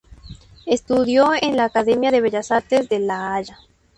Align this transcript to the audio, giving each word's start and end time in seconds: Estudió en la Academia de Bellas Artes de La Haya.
Estudió 0.65 1.29
en 1.39 1.55
la 1.57 1.65
Academia 1.65 2.09
de 2.09 2.21
Bellas 2.21 2.49
Artes 2.49 2.89
de 2.89 2.97
La 2.97 3.35
Haya. 3.35 3.59